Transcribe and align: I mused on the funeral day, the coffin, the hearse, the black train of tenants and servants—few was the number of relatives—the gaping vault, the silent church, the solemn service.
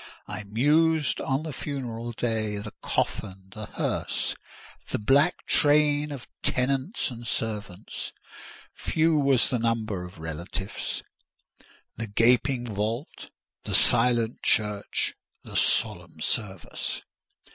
I 0.27 0.43
mused 0.45 1.21
on 1.21 1.43
the 1.43 1.53
funeral 1.53 2.11
day, 2.11 2.57
the 2.57 2.73
coffin, 2.81 3.51
the 3.53 3.67
hearse, 3.67 4.35
the 4.89 4.97
black 4.97 5.45
train 5.45 6.11
of 6.11 6.27
tenants 6.41 7.11
and 7.11 7.27
servants—few 7.27 9.15
was 9.15 9.47
the 9.51 9.59
number 9.59 10.03
of 10.03 10.17
relatives—the 10.17 12.07
gaping 12.07 12.65
vault, 12.65 13.29
the 13.63 13.75
silent 13.75 14.41
church, 14.41 15.13
the 15.43 15.55
solemn 15.55 16.19
service. 16.19 17.03